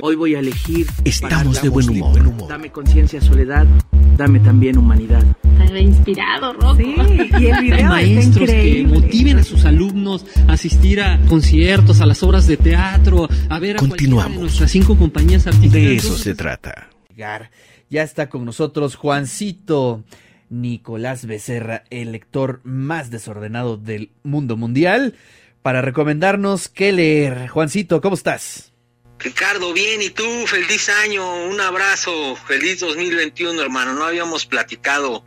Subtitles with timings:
[0.00, 0.86] Hoy voy a elegir.
[1.04, 2.48] Estamos de buen humor.
[2.48, 3.66] Dame conciencia, soledad.
[4.16, 5.24] Dame también humanidad.
[5.62, 6.76] Está inspirado, Rocco.
[6.76, 6.94] Sí,
[7.40, 12.22] y el video Maestros que motiven a sus alumnos a asistir a conciertos, a las
[12.22, 14.34] obras de teatro, a ver a Continuamos.
[14.34, 15.72] de nuestras cinco compañías artísticas.
[15.72, 16.88] De eso se trata.
[17.16, 20.04] Ya está con nosotros Juancito
[20.50, 25.14] Nicolás Becerra, el lector más desordenado del mundo mundial,
[25.62, 27.48] para recomendarnos qué leer.
[27.48, 28.72] Juancito, ¿cómo estás?
[29.18, 30.46] Ricardo, bien, ¿y tú?
[30.46, 35.24] Feliz año, un abrazo, feliz 2021, hermano, no habíamos platicado.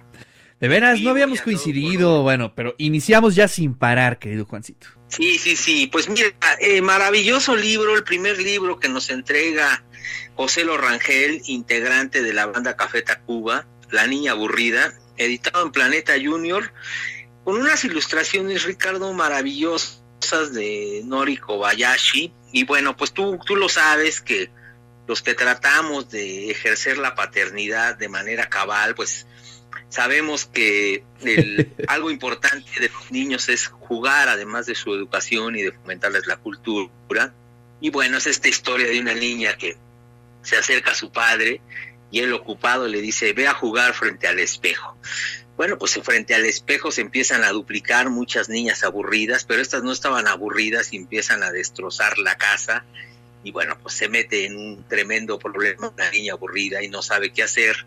[0.62, 4.88] De veras, no habíamos coincidido, bueno, pero iniciamos ya sin parar, querido Juancito.
[5.08, 6.28] Sí, sí, sí, pues mira,
[6.60, 9.84] eh, maravilloso libro, el primer libro que nos entrega
[10.36, 16.72] José Lorangel, integrante de la banda Café Tacuba, La Niña Aburrida, editado en Planeta Junior,
[17.44, 22.34] con unas ilustraciones, Ricardo, maravillosas de Nori Kobayashi.
[22.52, 24.50] Y bueno, pues tú, tú lo sabes que
[25.08, 29.26] los que tratamos de ejercer la paternidad de manera cabal, pues
[29.90, 35.64] sabemos que el, algo importante de los niños es jugar, además de su educación y
[35.64, 37.34] de fomentarles la cultura.
[37.80, 39.78] Y bueno, es esta historia de una niña que
[40.44, 41.62] se acerca a su padre
[42.12, 44.98] y él ocupado le dice, ve a jugar frente al espejo.
[45.62, 49.92] Bueno, pues frente al espejo se empiezan a duplicar muchas niñas aburridas, pero estas no
[49.92, 52.84] estaban aburridas y empiezan a destrozar la casa.
[53.44, 57.32] Y bueno, pues se mete en un tremendo problema una niña aburrida y no sabe
[57.32, 57.86] qué hacer.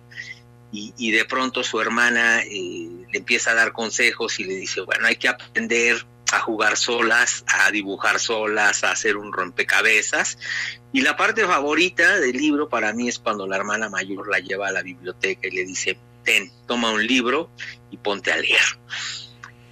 [0.71, 5.09] Y, de pronto su hermana eh, le empieza a dar consejos y le dice, bueno,
[5.09, 10.39] hay que aprender a jugar solas, a dibujar solas, a hacer un rompecabezas.
[10.93, 14.69] Y la parte favorita del libro para mí es cuando la hermana mayor la lleva
[14.69, 17.51] a la biblioteca y le dice, ten, toma un libro
[17.91, 18.61] y ponte a leer.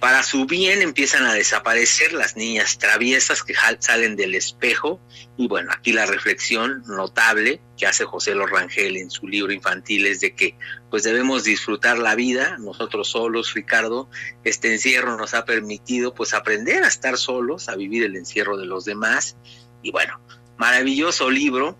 [0.03, 4.99] Para su bien empiezan a desaparecer las niñas traviesas que salen del espejo.
[5.37, 10.19] Y bueno, aquí la reflexión notable que hace José Lorangel en su libro infantil es
[10.19, 10.57] de que
[10.89, 14.09] pues debemos disfrutar la vida, nosotros solos, Ricardo,
[14.43, 18.65] este encierro nos ha permitido pues aprender a estar solos, a vivir el encierro de
[18.65, 19.37] los demás.
[19.81, 20.19] Y bueno,
[20.57, 21.77] maravilloso libro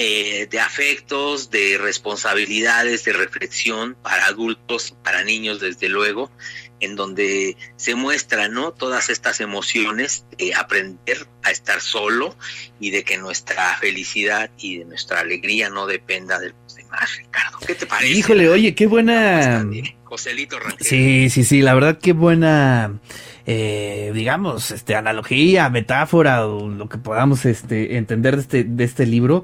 [0.00, 6.30] eh, de afectos, de responsabilidades, de reflexión para adultos, para niños desde luego,
[6.78, 8.70] en donde se muestran ¿no?
[8.70, 12.36] todas estas emociones de aprender a estar solo
[12.78, 17.58] y de que nuestra felicidad y de nuestra alegría no dependa de los demás, Ricardo.
[17.66, 18.12] ¿Qué te parece?
[18.12, 19.66] Híjole, oye, qué buena...
[20.04, 20.86] Joselito Rangel.
[20.86, 23.00] Sí, sí, sí, la verdad qué buena,
[23.46, 29.04] eh, digamos, este, analogía, metáfora o lo que podamos este, entender de este, de este
[29.04, 29.42] libro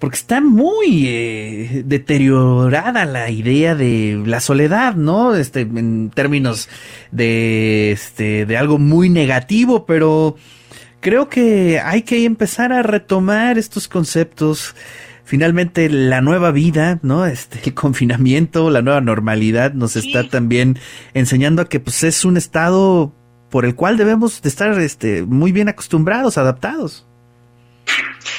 [0.00, 5.34] porque está muy eh, deteriorada la idea de la soledad, ¿no?
[5.34, 6.68] Este, en términos
[7.12, 10.36] de, este, de algo muy negativo, pero
[11.00, 14.74] creo que hay que empezar a retomar estos conceptos.
[15.24, 17.26] Finalmente, la nueva vida, ¿no?
[17.26, 20.78] Este, el confinamiento, la nueva normalidad nos está también
[21.14, 23.14] enseñando a que, pues, es un estado
[23.50, 27.06] por el cual debemos de estar, este, muy bien acostumbrados, adaptados.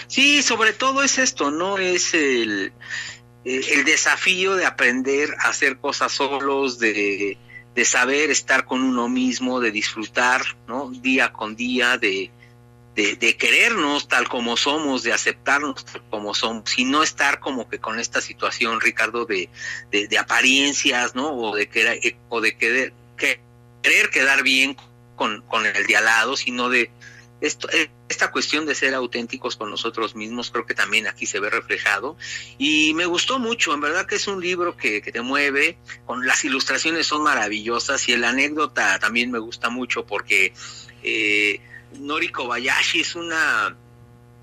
[0.08, 1.78] Sí, sobre todo es esto, ¿no?
[1.78, 2.74] Es el,
[3.44, 7.38] el desafío de aprender a hacer cosas solos, de,
[7.74, 10.90] de, saber estar con uno mismo, de disfrutar, ¿no?
[10.90, 12.31] Día con día, de,
[12.96, 17.80] de, querernos tal como somos, de aceptarnos tal como somos, y no estar como que
[17.80, 19.50] con esta situación, Ricardo, de,
[19.91, 21.34] de, apariencias, ¿no?
[21.34, 22.00] O de querer,
[22.30, 24.78] o de querer, querer quedar bien
[25.16, 26.91] con, con el de al lado, sino de
[27.41, 27.68] esto,
[28.07, 32.16] esta cuestión de ser auténticos con nosotros mismos creo que también aquí se ve reflejado
[32.57, 36.25] y me gustó mucho, en verdad que es un libro que, que te mueve, con
[36.25, 40.53] las ilustraciones son maravillosas y la anécdota también me gusta mucho porque
[41.03, 41.59] eh,
[42.00, 43.75] Nori Kobayashi es una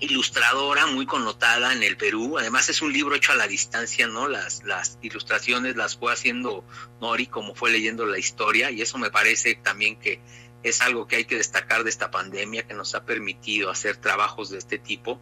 [0.01, 4.29] ilustradora muy connotada en el Perú, además es un libro hecho a la distancia, ¿no?
[4.29, 6.63] Las, las ilustraciones las fue haciendo
[7.01, 10.21] Nori como fue leyendo la historia y eso me parece también que
[10.63, 14.49] es algo que hay que destacar de esta pandemia que nos ha permitido hacer trabajos
[14.49, 15.19] de este tipo.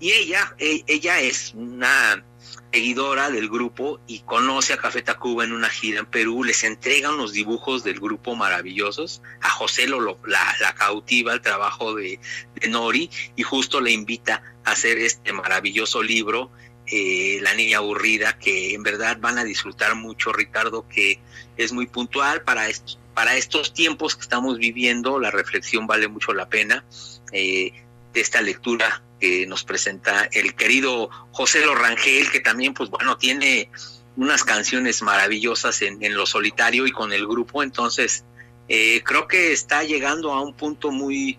[0.00, 2.24] Y ella, ella es una
[2.72, 7.12] seguidora del grupo y conoce a Café Tacuba en una gira en Perú, les entrega
[7.12, 12.18] unos dibujos del grupo maravillosos, a José lo, la, cautiva el trabajo de,
[12.54, 16.50] de, Nori y justo le invita a hacer este maravilloso libro,
[16.86, 21.20] eh, La Niña Aburrida, que en verdad van a disfrutar mucho, Ricardo, que
[21.56, 26.32] es muy puntual para estos para estos tiempos que estamos viviendo, la reflexión vale mucho
[26.32, 26.84] la pena
[27.32, 27.72] eh,
[28.12, 33.70] de esta lectura que nos presenta el querido José Lorangel, que también, pues bueno, tiene
[34.16, 38.24] unas canciones maravillosas en, en lo solitario y con el grupo, entonces
[38.68, 41.38] eh, creo que está llegando a un punto muy,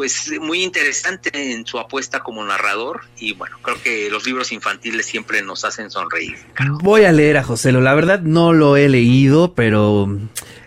[0.00, 5.04] pues muy interesante en su apuesta como narrador y bueno, creo que los libros infantiles
[5.04, 6.38] siempre nos hacen sonreír.
[6.82, 10.08] Voy a leer a Joselo, la verdad no lo he leído, pero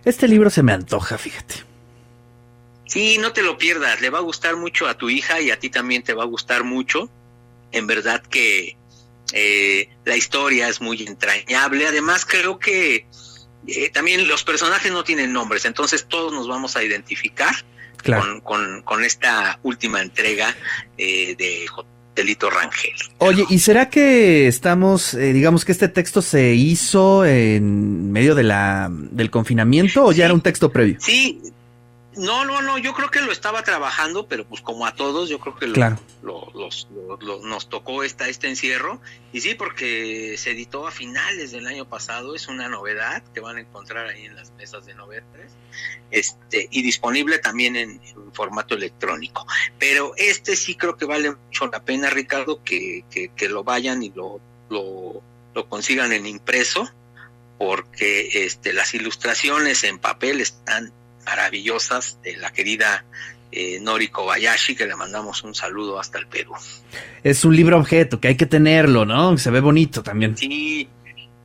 [0.06, 1.56] este libro se me antoja, fíjate.
[2.86, 5.58] Sí, no te lo pierdas, le va a gustar mucho a tu hija y a
[5.58, 7.10] ti también te va a gustar mucho.
[7.72, 8.78] En verdad que
[9.32, 13.08] eh, la historia es muy entrañable, además creo que
[13.66, 17.56] eh, también los personajes no tienen nombres, entonces todos nos vamos a identificar
[18.44, 20.56] con, esta última entrega
[20.98, 21.66] eh, de
[22.16, 22.94] Delito Rangel.
[23.18, 28.44] Oye, ¿y será que estamos, eh, digamos que este texto se hizo en medio de
[28.44, 30.98] la, del confinamiento o ya era un texto previo?
[31.00, 31.42] Sí,
[32.16, 35.40] no, no, no, yo creo que lo estaba trabajando, pero pues como a todos, yo
[35.40, 35.68] creo que
[37.44, 39.02] nos tocó esta, este encierro.
[39.32, 43.58] Y sí, porque se editó a finales del año pasado, es una novedad que van
[43.58, 45.52] a encontrar ahí en las mesas de novedades,
[46.12, 48.02] este, y disponible también en,
[48.34, 49.46] formato electrónico.
[49.80, 54.10] Pero este sí creo que vale mucho la pena, Ricardo, que, que, lo vayan y
[54.10, 54.40] lo,
[54.70, 55.22] lo,
[55.54, 56.90] lo consigan en impreso,
[57.58, 60.92] porque este, las ilustraciones en papel están
[61.26, 63.06] maravillosas de la querida
[63.56, 66.54] eh, Nori Kobayashi, que le mandamos un saludo hasta el Perú.
[67.24, 69.38] Es un libro objeto, que hay que tenerlo, ¿no?
[69.38, 70.36] Se ve bonito también.
[70.36, 70.90] Sí,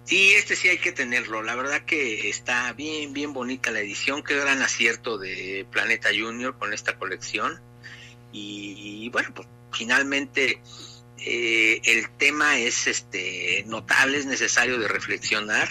[0.04, 1.42] sí, este sí hay que tenerlo.
[1.42, 4.22] La verdad que está bien, bien bonita la edición.
[4.22, 7.60] Qué gran acierto de Planeta Junior con esta colección.
[8.32, 10.60] Y, bueno, pues finalmente
[11.18, 15.68] eh, el tema es este notable, es necesario de reflexionar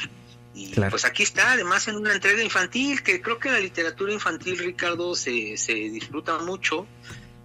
[0.57, 4.57] y pues aquí está, además en una entrega infantil, que creo que la literatura infantil,
[4.57, 6.87] Ricardo, se, se disfruta mucho.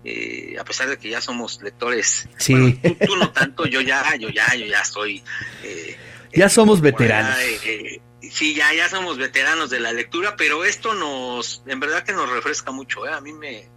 [0.02, 2.80] Eh, a pesar de que ya somos lectores, sí.
[3.06, 5.22] tú, no tanto, yo ya, yo ya, yo ya soy.
[5.62, 5.96] Eh,
[6.34, 7.36] ya somos veteranos.
[7.38, 8.00] Eh,
[8.30, 12.30] sí, ya, ya somos veteranos de la lectura, pero esto nos, en verdad que nos
[12.30, 13.04] refresca mucho.
[13.04, 13.68] A mí me,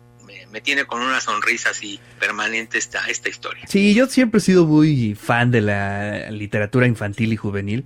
[0.49, 3.65] me, tiene con una sonrisa así permanente esta, esta historia.
[3.67, 7.85] Sí, yo siempre he sido muy fan de la literatura infantil y juvenil.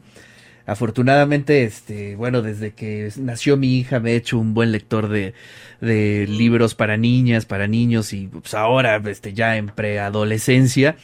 [0.69, 5.33] Afortunadamente, este, bueno, desde que nació mi hija me he hecho un buen lector de,
[5.81, 10.97] de libros para niñas, para niños y pues ahora este, ya en preadolescencia.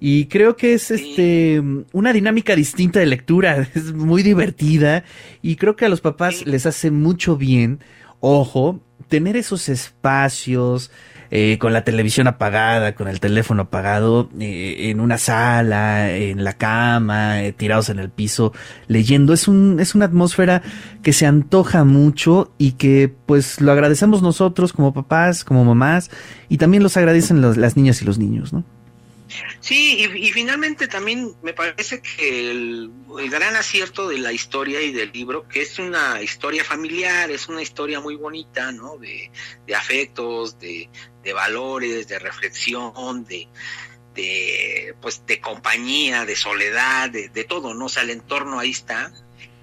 [0.00, 1.60] Y creo que es este
[1.92, 5.04] una dinámica distinta de lectura, es muy divertida
[5.42, 7.80] y creo que a los papás les hace mucho bien,
[8.20, 10.92] ojo, tener esos espacios,
[11.30, 16.54] eh, con la televisión apagada, con el teléfono apagado, eh, en una sala, en la
[16.54, 18.52] cama, eh, tirados en el piso,
[18.86, 19.32] leyendo.
[19.32, 20.62] Es, un, es una atmósfera
[21.02, 26.10] que se antoja mucho y que pues lo agradecemos nosotros como papás, como mamás,
[26.48, 28.64] y también los agradecen las niñas y los niños, ¿no?
[29.60, 32.90] Sí, y, finalmente también me parece que el,
[33.30, 37.62] gran acierto de la historia y del libro, que es una historia familiar, es una
[37.62, 38.96] historia muy bonita, ¿no?
[38.96, 39.30] De,
[39.74, 40.88] afectos, de,
[41.34, 43.48] valores, de reflexión, de,
[44.14, 47.86] de, pues, de compañía, de soledad, de, de todo, ¿no?
[47.86, 49.12] O sea, el entorno ahí está.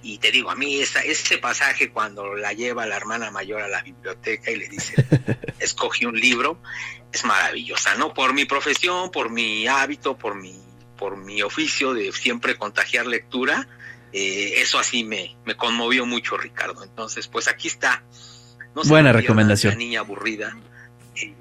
[0.06, 3.68] Y te digo, a mí esa, ese pasaje cuando la lleva la hermana mayor a
[3.68, 4.94] la biblioteca y le dice,
[5.60, 6.62] escogí un libro,
[7.12, 8.14] es maravillosa, ¿no?
[8.14, 10.54] Por mi profesión, por mi hábito, por mi,
[10.96, 13.68] por mi oficio de siempre contagiar lectura,
[14.14, 16.84] eh, eso así me, me conmovió mucho, Ricardo.
[16.84, 18.04] Entonces, pues aquí está.
[18.76, 19.74] No Buena recomendación.
[19.74, 20.56] La niña aburrida.
[21.16, 21.34] Eh,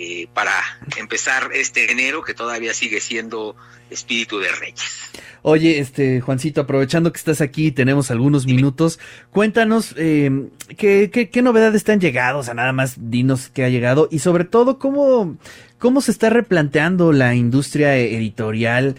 [0.00, 0.52] eh, para
[0.96, 3.56] empezar este enero que todavía sigue siendo
[3.90, 5.10] espíritu de reyes.
[5.42, 9.00] Oye, este Juancito, aprovechando que estás aquí, tenemos algunos minutos,
[9.32, 13.70] cuéntanos eh, ¿qué, qué, novedades te han llegado, o sea, nada más dinos qué ha
[13.70, 15.36] llegado y sobre todo cómo,
[15.78, 18.94] cómo se está replanteando la industria editorial,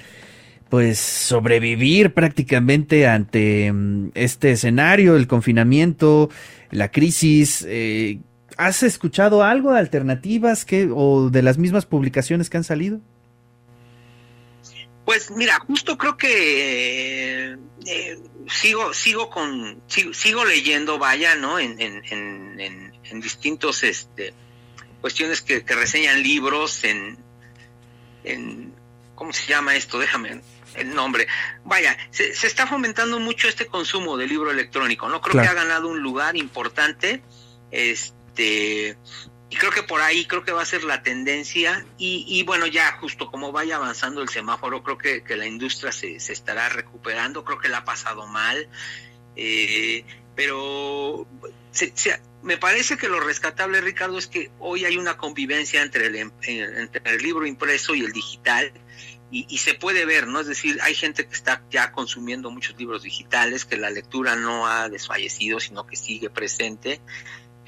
[0.68, 6.30] pues sobrevivir prácticamente ante mm, este escenario, el confinamiento,
[6.72, 7.66] la crisis.
[7.70, 8.20] Eh,
[8.60, 13.00] ¿Has escuchado algo de alternativas que, o de las mismas publicaciones que han salido?
[15.06, 21.58] Pues mira, justo creo que eh, sigo sigo con sigo, leyendo, vaya, ¿no?
[21.58, 22.04] En, en,
[22.60, 24.34] en, distintos este
[25.00, 27.18] cuestiones que, reseñan libros en,
[28.26, 28.74] en
[29.16, 30.00] ¿cómo se llama esto?
[30.00, 30.42] Déjame
[30.76, 31.28] el nombre.
[31.64, 35.22] Vaya, se, se está fomentando mucho este consumo de libro electrónico, ¿no?
[35.22, 37.24] Creo que ha ganado un lugar importante.
[37.72, 42.68] Este y creo que por ahí creo que va a ser la tendencia y, bueno
[42.68, 47.44] ya justo como vaya avanzando el semáforo creo que, la industria se, se, estará recuperando
[47.44, 48.70] creo que la ha pasado mal
[49.36, 50.06] eh,
[50.36, 51.28] pero
[52.44, 56.32] me parece que lo rescatable Ricardo es que hoy hay una convivencia entre el, em,
[56.42, 58.72] entre el libro impreso y el digital
[59.32, 60.40] y, y, se puede ver, ¿no?
[60.40, 64.66] Es decir, hay gente que está ya consumiendo muchos libros digitales, que la lectura no
[64.66, 67.00] ha desfallecido, sino que sigue presente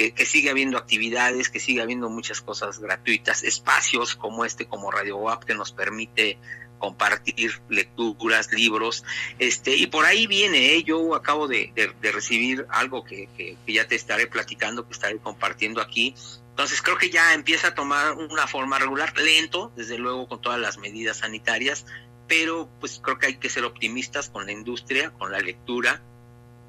[0.01, 4.89] que, que, sigue habiendo actividades, que sigue habiendo muchas cosas gratuitas, espacios como este, como
[4.89, 6.39] Radio WAP, que nos permite
[6.79, 9.03] compartir lecturas, libros,
[9.37, 10.83] este, y por ahí viene, ¿eh?
[10.83, 16.15] yo acabo de, recibir algo que, que, ya te estaré platicando, que estaré compartiendo aquí,
[16.49, 20.59] entonces creo que ya empieza a tomar una forma regular, lento, desde luego con todas
[20.59, 21.85] las medidas sanitarias,
[22.27, 26.01] pero pues creo que hay que ser optimistas con la industria, con la lectura,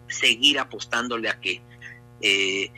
[0.09, 1.63] seguir apostándole a que
[2.21, 2.71] eh,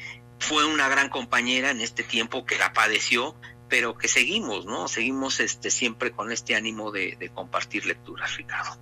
[0.44, 3.34] fue una gran compañera en este tiempo que la padeció,
[3.68, 4.88] pero que seguimos, ¿no?
[4.88, 8.76] Seguimos este, siempre con este ánimo de, compartir lecturas, Ricardo.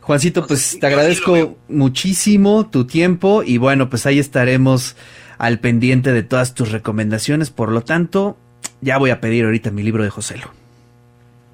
[0.00, 4.96] Juancito, pues te agradezco muchísimo tu tiempo y bueno, pues ahí estaremos
[5.38, 7.50] al pendiente de todas tus recomendaciones.
[7.50, 8.36] Por lo tanto,
[8.80, 10.50] ya voy a pedir ahorita mi libro de Joselo.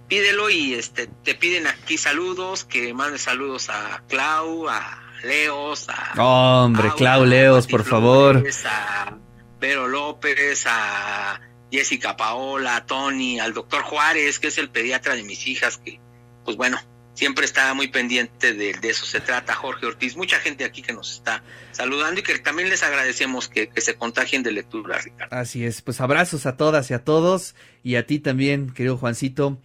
[0.08, 6.22] Pídelo y este te piden aquí saludos, que mandes saludos a Clau, a Leos, a
[6.22, 8.42] Hombre, Clau Leos, por favor.
[8.64, 9.16] A
[9.64, 11.40] Vero López, a
[11.72, 15.98] Jessica Paola, Tony, al doctor Juárez, que es el pediatra de mis hijas, que,
[16.44, 16.78] pues bueno,
[17.14, 21.14] siempre está muy pendiente de, eso se trata, Jorge Ortiz, mucha gente aquí que nos
[21.14, 21.42] está
[21.72, 25.34] saludando y que también les agradecemos que, se contagien de lectura, Ricardo.
[25.34, 29.58] Así es, pues abrazos a todas y a todos, y a ti también, querido Juancito.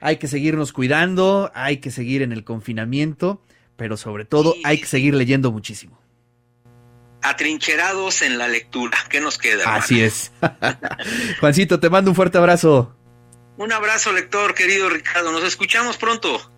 [0.00, 3.40] Hay que seguirnos cuidando, hay que seguir en el confinamiento,
[3.78, 6.05] pero sobre todo hay que seguir leyendo muchísimo
[7.22, 8.98] atrincherados en la lectura.
[9.08, 9.74] ¿Qué nos queda?
[9.74, 10.32] Así es.
[11.40, 12.96] Juancito, te mando un fuerte abrazo.
[13.56, 15.32] Un abrazo, lector, querido Ricardo.
[15.32, 16.52] Nos escuchamos pronto.